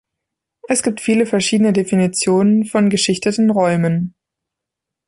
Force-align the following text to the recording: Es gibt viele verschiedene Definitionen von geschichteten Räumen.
Es 0.67 0.81
gibt 0.81 0.99
viele 0.99 1.27
verschiedene 1.27 1.73
Definitionen 1.73 2.65
von 2.65 2.89
geschichteten 2.89 3.51
Räumen. 3.51 4.15